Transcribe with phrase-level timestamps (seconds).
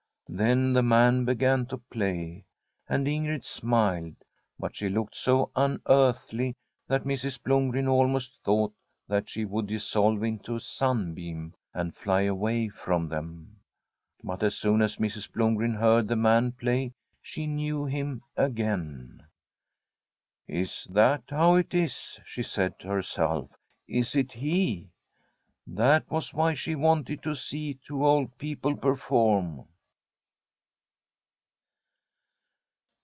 [0.33, 2.45] Then the man began to play,
[2.87, 4.15] and Ingrid smiled,
[4.57, 6.55] but she looked so unearthly
[6.87, 7.37] that Mrs.
[7.43, 8.73] Blomgren almost thought
[9.09, 13.59] that she would dissolve into a sunbeam, and fly away from them.
[14.23, 15.29] But as soon as Mrs.
[15.29, 19.25] Blomgren heard the man play she knew him again.'
[20.63, 22.17] Is that how it is?
[22.21, 23.49] * she said to herself.
[23.75, 24.91] * Is it he?
[25.67, 29.67] That was why she wanted to see two old people perform.